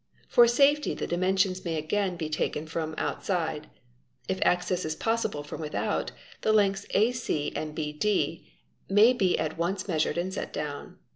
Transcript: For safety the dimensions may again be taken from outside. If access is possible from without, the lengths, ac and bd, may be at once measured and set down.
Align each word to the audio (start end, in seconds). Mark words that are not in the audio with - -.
For 0.27 0.47
safety 0.47 0.95
the 0.95 1.05
dimensions 1.05 1.63
may 1.63 1.75
again 1.75 2.15
be 2.15 2.27
taken 2.27 2.65
from 2.65 2.95
outside. 2.97 3.69
If 4.27 4.39
access 4.41 4.83
is 4.83 4.95
possible 4.95 5.43
from 5.43 5.61
without, 5.61 6.11
the 6.41 6.51
lengths, 6.51 6.87
ac 6.95 7.53
and 7.55 7.75
bd, 7.77 8.47
may 8.89 9.13
be 9.13 9.37
at 9.37 9.59
once 9.59 9.87
measured 9.87 10.17
and 10.17 10.33
set 10.33 10.51
down. 10.51 10.97